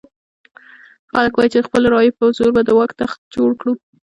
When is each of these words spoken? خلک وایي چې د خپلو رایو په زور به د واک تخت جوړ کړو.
خلک 1.11 1.33
وایي 1.35 1.49
چې 1.53 1.59
د 1.59 1.65
خپلو 1.67 1.87
رایو 1.95 2.17
په 2.17 2.25
زور 2.37 2.49
به 2.55 2.61
د 2.65 2.69
واک 2.77 2.91
تخت 3.01 3.19
جوړ 3.35 3.49
کړو. 3.59 3.71